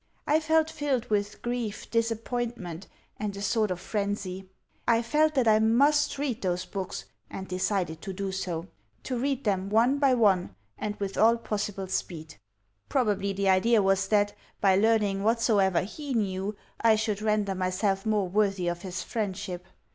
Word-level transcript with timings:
I 0.25 0.39
felt 0.39 0.71
filled 0.71 1.07
with 1.11 1.43
grief, 1.43 1.91
disappointment, 1.91 2.87
and 3.19 3.37
a 3.37 3.41
sort 3.43 3.69
of 3.69 3.79
frenzy. 3.79 4.49
I 4.87 5.03
felt 5.03 5.35
that 5.35 5.47
I 5.47 5.59
MUST 5.59 6.17
read 6.17 6.41
those 6.41 6.65
books, 6.65 7.05
and 7.29 7.47
decided 7.47 8.01
to 8.01 8.11
do 8.11 8.31
so 8.31 8.65
to 9.03 9.19
read 9.19 9.43
them 9.43 9.69
one 9.69 9.99
by 9.99 10.15
one, 10.15 10.55
and 10.75 10.95
with 10.95 11.19
all 11.19 11.37
possible 11.37 11.85
speed. 11.85 12.33
Probably 12.89 13.31
the 13.31 13.49
idea 13.49 13.83
was 13.83 14.07
that, 14.07 14.33
by 14.59 14.75
learning 14.75 15.21
whatsoever 15.21 15.83
HE 15.83 16.15
knew, 16.15 16.55
I 16.81 16.95
should 16.95 17.21
render 17.21 17.53
myself 17.53 18.03
more 18.03 18.27
worthy 18.27 18.67
of 18.69 18.81
his 18.81 19.03
friendship. 19.03 19.63